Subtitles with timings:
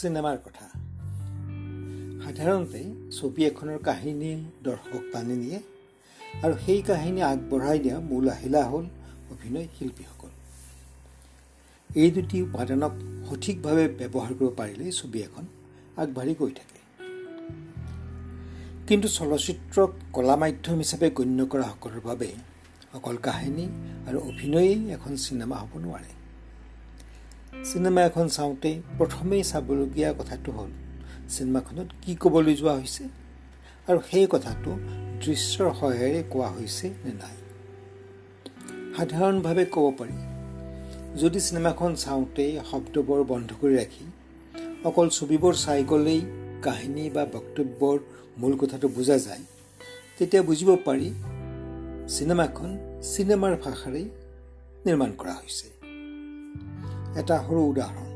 [0.00, 0.66] চিনেমাৰ কথা।
[2.24, 2.80] সাধাৰণতে
[3.16, 5.58] ছবি এখনৰ কাহিনীয়ে দৰ্শকক টানি নিয়ে
[6.42, 8.84] আৰু সেই কাহিনী আগবঢ়াই দিয়া মূল আহিলা হ'ল
[9.30, 10.28] অভিনয় শিল্পীসকল।
[11.94, 12.92] এই দুটি উপাদানক
[13.28, 15.44] সঠিকভাৱে ব্যৱহাৰ কৰিব পাৰিলেই ছবি এখন
[15.96, 16.80] আগবাঢ়ি গৈ থাকে।
[18.86, 22.30] কিন্তু চলচ্চিত্ৰক কলা মাধ্যম হিচাপে গণ্য কৰাসকলৰ বাবে
[22.94, 23.66] অকল কাহিনী
[24.08, 26.25] আৰু অভিনয়েই এখন চিনেমা হ'ব নোৱাৰে।
[27.64, 30.70] চিনেমা এখন চাওঁতে প্ৰথমেই চাবলগীয়া কথাটো হ'ল
[31.28, 33.04] চিনেমাখনত কি ক'বলৈ যোৱা হৈছে
[33.88, 34.70] আৰু সেই কথাটো
[35.22, 37.36] দৃশ্যৰ সহায়েৰে কোৱা হৈছে নে নাই।
[38.96, 40.18] সাধাৰণভাৱে ক'ব পাৰি
[41.20, 44.04] যদি চিনেমাখন চাওঁতেই শব্দবোৰ বন্ধ কৰি ৰাখি
[44.84, 46.20] অকল ছবিবোৰ চাই গ'লেই
[46.62, 47.98] কাহিনী বা বক্তব্যৰ
[48.38, 49.44] মূল কথাটো বুজা যায়
[50.18, 51.08] তেতিয়া বুজিব পাৰি
[52.14, 52.70] চিনেমাখন
[53.12, 54.06] চিনেমাৰ ভাষাৰেই
[54.86, 55.75] নিৰ্মাণ কৰা হৈছে।
[57.16, 58.06] এটা সৰু উদাহৰণ।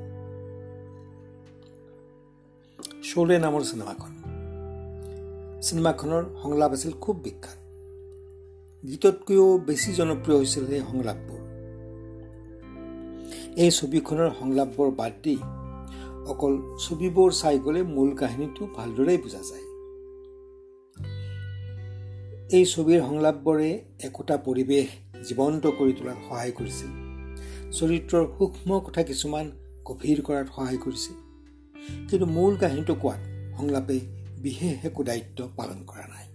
[3.03, 4.13] শ্বলে নামৰ চিনেমাখন।
[5.63, 7.57] চিনেমাখনৰ সংলাপ আছিল খুব বিখ্যাত।
[8.87, 11.41] গীততকৈও বেছি জনপ্ৰিয় হৈছিল সেই সংলাপবোৰ।
[13.57, 15.37] এই ছবিখনৰ সংলাপবোৰ বাদ দি
[16.27, 19.67] অকল ছবিবোৰ চাই গ'লে মূল কাহিনীটো ভালদৰেই বুজা যায়।
[22.53, 24.89] এই ছবিৰ সংলাপবোৰে একোটা পৰিৱেশ
[25.29, 27.10] জীৱন্ত কৰি তোলাত সহায় কৰিছিল।
[27.79, 29.47] চৰিত্ৰৰ সূক্ষ্ম কথা কিছুমান
[29.89, 31.17] গভীৰ কৰাত সহায় কৰিছিল
[32.09, 33.21] কিন্তু মূল কাহিনীটো কোৱাত
[33.59, 33.99] সংলাপে
[34.43, 36.27] বিশেষ একো দায়িত্ব পালন কৰা নাই।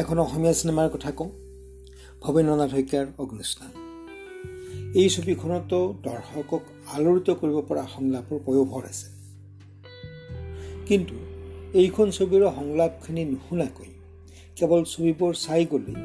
[0.00, 1.30] এখন অসমীয়া চিনেমাৰ কথা কওঁ
[2.22, 3.72] ভৱেন্দ্ৰনাথ শইকীয়াৰ অগ্নিস্নান।
[4.94, 6.62] এই ছবিখনতো দৰ্শকক
[6.94, 9.08] আলোড়িত কৰিব পৰা সংলাপৰ পয়োভৰ আছে।
[10.86, 11.14] কিন্তু
[11.74, 13.90] এইখন ছবিৰ সংলাপখিনি নুশুনাকৈ
[14.56, 15.98] কেৱল ছবিবোৰ চাই গ'লেই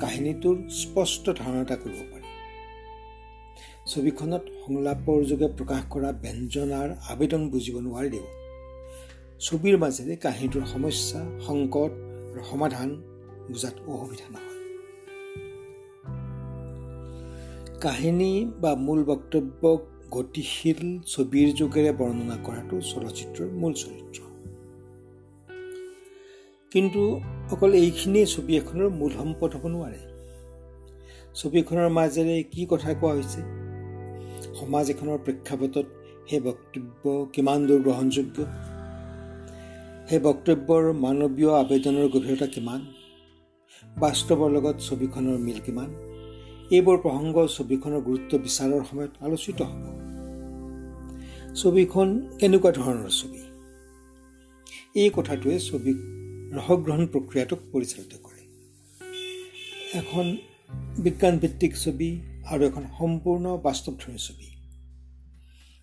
[0.00, 2.13] কাহিনীটোৰ স্পষ্ট ধাৰণা এটা কৰিব পাৰি।
[3.86, 8.26] ছবিখনত সংলাপৰ যোগে প্ৰকাশ কৰা ব্যঞ্জনাৰ আবেদন বুজিব নোৱাৰিলেও
[9.40, 11.92] ছবিৰ মাজেৰে কাহিনীটোৰ সমস্যা সংকট
[12.32, 12.88] আৰু সমাধান
[13.48, 14.60] বুজাত অসুবিধা নহয়।
[17.80, 24.20] কাহিনী বা মূল বক্তব্যক গতিশীল ছবিৰ যোগেৰে বৰ্ণনা কৰাটো চলচ্চিত্ৰৰ মূল চৰিত্ৰ।
[26.72, 27.02] কিন্তু
[27.50, 30.00] অকল এইখিনিয়ে ছবি এখনৰ মূল সম্পদ হ'ব নোৱাৰে।
[31.34, 33.63] ছবিখনৰ মাজেৰে কি কথা কোৱা হৈছে?
[34.64, 35.86] সমাজ এখনৰ প্ৰেক্ষাপটত
[36.30, 38.44] সেই বক্তব্য কিমান দূৰ গ্ৰহণযোগ্য?
[40.08, 42.86] সেই বক্তব্যৰ মানৱীয় আবেদনৰ গভীৰতা কিমান?
[43.96, 45.90] বাস্তৱৰ লগত ছবিখনৰ মিল কিমান?
[46.70, 49.82] এইবোৰ প্ৰসংগ ছবিখনৰ গুৰুত্ব বিচাৰৰ সময়ত আলোচিত হ'ব।
[51.54, 53.40] ছবিখন কেনেকুৱা ধৰণৰ ছবি?
[54.94, 55.92] এই কথাটোৱে ছবি
[56.56, 58.42] ৰসগ্ৰহণ প্ৰক্ৰিয়াটোক পৰিচালিত কৰে।
[59.98, 60.36] এখন
[60.98, 62.20] বিজ্ঞানভিত্তিক ছবি
[62.50, 64.53] আৰু এখন সম্পূৰ্ণ বাস্তৱধৰ্মী ছবি।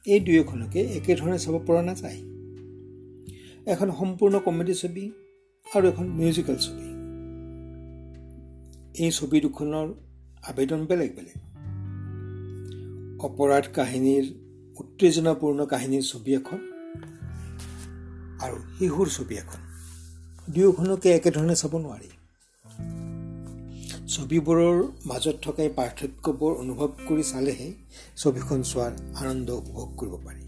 [0.06, 2.20] এই দুয়োখনকে একেধৰণে চাব পৰা নাযায়।
[3.66, 5.12] এখন সম্পূৰ্ণ কমেডি ছবি
[5.66, 6.88] আৰু এখন মিউজিকেল ছবি।
[9.06, 9.88] এই ছবি দুখনৰ
[10.44, 11.40] আবেদন বেলেগ বেলেগ।
[13.24, 14.26] অপৰাধ কাহিনীৰ
[14.80, 16.60] উত্তেজনাপূৰ্ণ কাহিনীৰ ছবি এখন
[18.40, 19.62] আৰু শিশুৰ ছবি এখন।
[20.54, 22.10] দুয়োখনকে একেধৰণে চাব নোৱাৰি।
[24.12, 24.78] ছবিবোৰৰ
[25.10, 27.68] মাজত থকা এই পাৰ্থক্যবোৰ অনুভৱ কৰি চালেহে
[28.18, 28.92] ছবিখন চোৱাৰ
[29.22, 30.44] আনন্দ উপভোগ কৰিব পাৰি।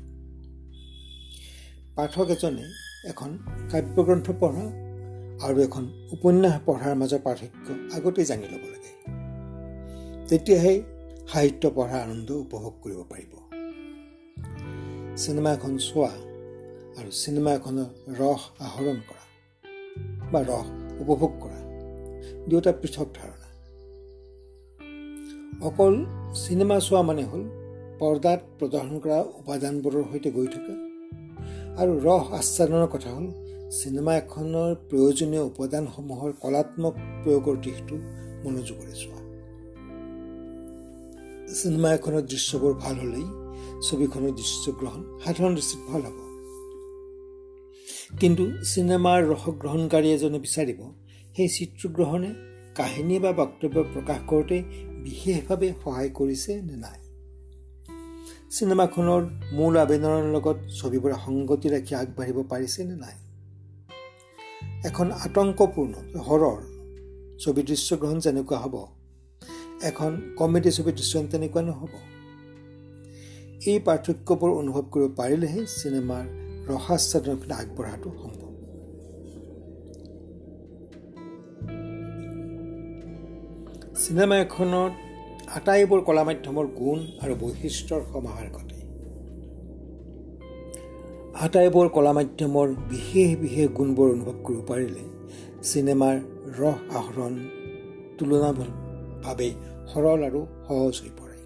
[1.95, 2.65] পাঠক এজনে
[3.11, 3.29] এখন
[3.71, 4.65] কাব্যগ্ৰন্থ পঢ়া
[5.45, 8.91] আৰু এখন উপন্যাস পঢ়াৰ মাজৰ পাৰ্থক্য আগতেই জানি ল'ব লাগে।
[10.29, 10.73] তেতিয়াহে
[11.31, 13.31] সাহিত্য পঢ়াৰ আনন্দ উপভোগ কৰিব পাৰিব।
[15.17, 16.11] চিনেমা এখন চোৱা
[16.99, 17.87] আৰু চিনেমা এখনৰ
[18.21, 19.23] ৰস আহৰণ কৰা
[20.31, 20.67] বা ৰস
[21.03, 21.59] উপভোগ কৰা
[22.49, 23.42] দুয়োটা পৃথক ধাৰণা।
[25.61, 27.43] অকল চিনেমা চোৱা মানে হ'ল
[27.99, 30.73] পৰ্দাত প্ৰদৰ্শন কৰা উপাদানবোৰৰ সৈতে গৈ থকা।
[31.81, 33.27] আৰু ৰস আস্বাদনৰ কথা হ'ল
[33.69, 37.95] চিনেমা এখনৰ প্ৰয়োজনীয় উপাদানসমূহৰ কলাত্মক প্ৰয়োগৰ দিশটো
[38.43, 39.19] মনোযোগেৰে চোৱা।
[41.61, 43.27] চিনেমা এখনৰ দৃশ্যবোৰ ভাল হ'লেই
[43.81, 46.17] ছবিখনৰ দৃশ্যগ্ৰহণ সাধাৰণ দৃষ্টিত ভাল হ'ব।
[48.19, 50.79] কিন্তু চিনেমাৰ ৰসগ্ৰহণকাৰী এজনে বিচাৰিব
[51.35, 52.29] সেই চিত্ৰগ্ৰহণে
[52.75, 54.57] কাহিনী বা বক্তব্য প্ৰকাশ কৰোঁতে
[55.03, 56.99] বিশেষভাৱে সহায় কৰিছে নে নাই?
[58.49, 59.21] চিনেমাখনৰ
[59.51, 63.15] মূল আবেদনৰ লগত ছবিবোৰে সংগতি ৰাখি আগবাঢ়িব পাৰিছে নে নাই?
[64.85, 66.59] এখন আতংকপূৰ্ণ হৰৰ
[67.39, 68.75] ছবি দৃশ্যগ্ৰহণ যেনেকুৱা হ'ব
[69.81, 71.93] এখন কমেডি ছবি দৃশ্য তেনেকুৱা নহ'ব।
[73.65, 76.23] এই পাৰ্থক্যবোৰ অনুভৱ কৰিব পাৰিলেহে চিনেমাৰ
[76.69, 78.52] ৰসাস্বাদনৰ আগবঢ়াটো সম্ভৱ।
[84.03, 84.93] চিনেমা এখনত
[85.57, 88.79] আটাইবোৰ কলা মাধ্যমৰ গুণ আৰু বৈশিষ্ট্যৰ সমাহাৰ ঘটে।
[91.45, 95.03] আটাইবোৰ কলা মাধ্যমৰ বিশেষ বিশেষ গুণবোৰ অনুভৱ কৰিব পাৰিলে
[95.69, 96.15] চিনেমাৰ
[96.59, 97.33] ৰস আহৰণ
[98.17, 99.49] তুলনাভাৱে
[99.91, 101.37] সৰল আৰু সহজ হৈ পৰে।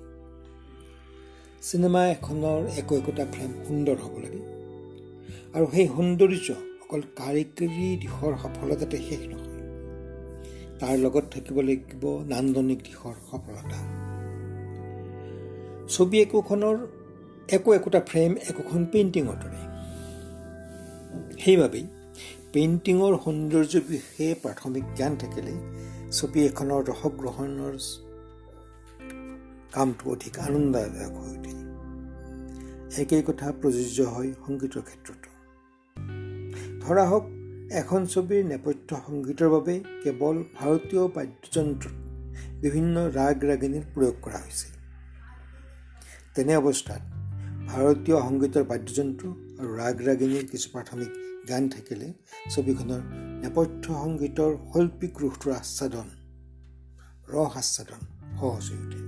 [1.67, 4.41] চিনেমা এখনৰ একো একোটা ফ্ৰেম সুন্দৰ হ'ব লাগে
[5.55, 6.47] আৰু সেই সৌন্দৰ্য
[6.83, 9.56] অকল কাৰিকৰী দিশৰ সফলতাতে শেষ নহয়।
[10.79, 13.79] তাৰ লগত থাকিব লাগিব নান্দনিক দিশৰ সফলতা।
[15.87, 16.77] ছবি একোখনৰ
[17.51, 19.61] একো একোটা ফ্ৰেম একোখন পেইণ্টিঙৰ দৰে।
[21.43, 21.85] সেইবাবেই
[22.53, 25.53] পেইণ্টিঙৰ সৌন্দৰ্য বিষয়ে প্ৰাথমিক জ্ঞান থাকিলে
[26.11, 27.75] ছবি এখনৰ ৰসগ্ৰহণৰ
[29.71, 31.53] কামটো অধিক আনন্দদায়ক হৈ উঠে।
[33.01, 35.29] একেই কথা প্ৰযোজ্য হয় সংগীতৰ ক্ষেত্ৰতো।
[36.81, 37.25] ধৰা হওক
[37.67, 39.73] এখন ছবিৰ নেপথ্য সংগীতৰ বাবে
[40.03, 41.95] কেৱল ভাৰতীয় বাদ্যযন্ত্ৰত
[42.61, 44.67] বিভিন্ন ৰাগ ৰাগিনীৰ প্ৰয়োগ কৰা হৈছে
[46.35, 47.01] তেনে অৱস্থাত
[47.71, 49.25] ভাৰতীয় সংগীতৰ বাদ্যযন্ত্ৰ
[49.59, 51.11] আৰু ৰাগ ৰাগিনীৰ কিছু প্ৰাথমিক
[51.47, 52.07] জ্ঞান থাকিলে
[52.49, 53.01] ছবিখনৰ
[53.43, 56.07] নেপথ্য সংগীতৰ শৈল্পিক ৰূপটোৰ আচ্ছাদন
[57.33, 58.01] ৰস আচ্ছাদন
[58.39, 59.01] সহজ হৈ উঠে।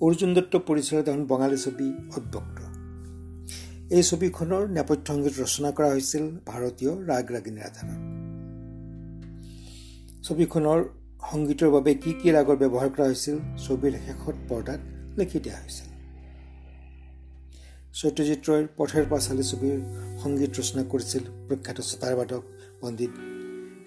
[0.00, 2.63] অৰ্জুন দত্ত পৰিচালিত এখন বঙালী ছবি অব্যক্ত।
[3.96, 8.00] এই ছবিখনৰ নেপথ্য সংগীত ৰচনা কৰা হৈছিল ভাৰতীয় ৰাগ ৰাগিনীৰ আধাৰত
[10.26, 10.80] ছবিখনৰ
[11.30, 14.80] সংগীতৰ বাবে কি কি ৰাগৰ ব্যৱহাৰ কৰা হৈছিল ছবিৰ শেষত পৰ্দাত
[15.18, 15.88] লিখি দিয়া হৈছিল।
[18.00, 19.76] সত্যজিৎ ৰয়ৰ পথেৰ পাঁচালী ছবিৰ
[20.22, 22.42] সংগীত ৰচনা কৰিছিল প্ৰখ্যাত চতাৰবাদক
[22.80, 23.12] পণ্ডিত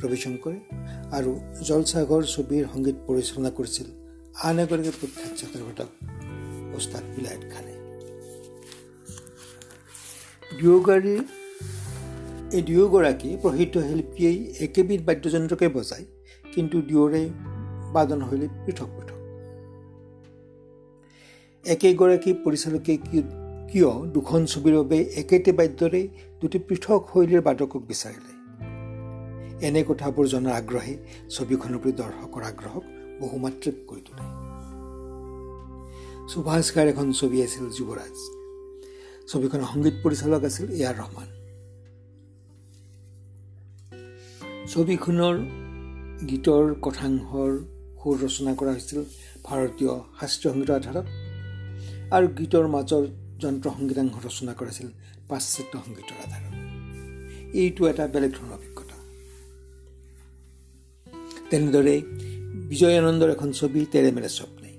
[0.03, 0.57] ৰবিশংকৰে
[1.18, 1.31] আৰু
[1.68, 3.88] জলসাগৰ ছবিৰ সংগীত পৰিচালনা কৰিছিল
[4.48, 5.89] আন এগৰাকী প্ৰখ্যাত চতাৰবাদক
[6.77, 7.76] ওস্তাদ বিলায়ত খানে।
[10.51, 11.15] দুয়োগৰাকী
[12.53, 16.05] এই দুয়োগৰাকী প্ৰসিদ্ধ শিল্পীয়েই একেবিধ বাদ্যযন্ত্ৰকে বজায়
[16.55, 17.29] কিন্তু দুয়োৰে
[17.94, 19.19] বাদন শৈলী পৃথক পৃথক।
[21.65, 22.94] একেগৰাকী পৰিচালকে
[23.71, 26.07] কিয় দুখন ছবিৰ বাবে একেটি বাদ্যৰে
[26.41, 28.33] দুটি পৃথক শৈলীৰ বাদকক বিচাৰিলে?
[29.67, 30.95] এনে কথাবোৰ জনাৰ আগ্ৰহে
[31.29, 32.83] ছবিখনৰ প্ৰতি দৰ্শকৰ আগ্ৰহক
[33.21, 34.25] বহুমাত্ৰিক কৰি তোলে।
[36.31, 38.37] সুভাষ গাৰ এখন ছবি আছিল যুৱৰাজ।
[39.31, 41.27] ছবিখনৰ সংগীত পৰিচালক আছিল এ আৰ ৰহমান।
[44.71, 45.35] ছবিখনৰ
[46.29, 47.51] গীতৰ কথাংশৰ
[48.00, 49.00] সুৰ ৰচনা কৰা হৈছিল
[49.47, 51.07] ভাৰতীয় শাস্ত্ৰীয় সংগীতৰ আধাৰত
[52.15, 53.03] আৰু গীতৰ মাজৰ
[53.44, 54.88] যন্ত্ৰ সংগীতাংশ ৰচনা কৰিছিল
[55.29, 56.53] পাশ্চাত্য সংগীতৰ আধাৰত।
[57.62, 58.95] এইটো এটা বেলেগ ধৰণৰ অভিজ্ঞতা।
[61.50, 61.95] তেনেদৰে
[62.69, 64.69] বিজয় আনন্দৰ এখন ছবি তেৰে মেৰে স্বপ্নে।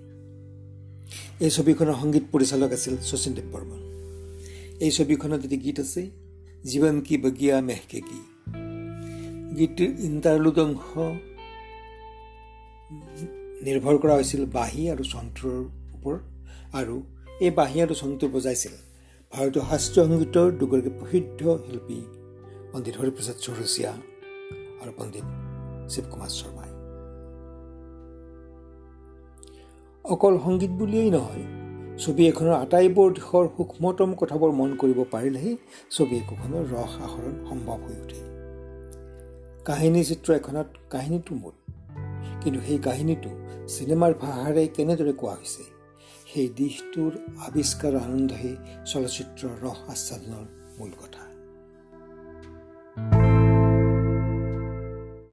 [1.44, 3.87] এই ছবিখনৰ সংগীত পৰিচালক আছিল শচীন দেৱ বৰ্মন
[4.80, 6.02] এই ছবিখনত এটি গীত আছে
[6.64, 8.20] জীৱন কি বগীয়া মেহকে কি
[9.56, 10.88] গীতটিৰ ইণ্টাৰলুড অংশ
[13.66, 15.58] নিৰ্ভৰ কৰা হৈছিল বাঁহী আৰু চন্ত্ৰৰ
[15.96, 16.22] ওপৰত
[16.72, 16.94] আৰু
[17.40, 18.74] এই বাঁহী আৰু চন্ত্ৰ বজাইছিল
[19.32, 22.00] ভাৰতীয় শাস্ত্ৰীয় সংগীতৰ দুগৰাকী প্ৰসিদ্ধ শিল্পী
[22.72, 23.92] পণ্ডিত হৰিপ্ৰসাদ চৌৰচীয়া
[24.82, 25.26] আৰু পণ্ডিত
[25.92, 26.70] শিৱ কুমাৰ শৰ্মাই।
[30.04, 31.57] অকল সংগীত বুলিয়েই নহয়
[31.98, 35.56] ছবি এখনৰ আটাইবোৰ দিশৰ সূক্ষ্মতম কথাবোৰ মন কৰিব পাৰিলেহে
[35.90, 38.20] ছবি একোখনৰ ৰস আহৰণ সম্ভৱ হৈ উঠে।
[39.64, 41.52] কাহিনী চিত্ৰ এখনত কাহিনীটো মূল।
[42.40, 43.30] কিন্তু সেই কাহিনীটো
[43.66, 45.62] চিনেমাৰ ভাষাৰে কেনেদৰে কোৱা হৈছে
[46.34, 47.12] সেই দিশটোৰ
[47.46, 50.44] আৱিষ্কাৰ আনন্দহে চলচ্চিত্ৰৰ ৰস আস্বাদনৰ
[50.78, 51.27] মূল কথা।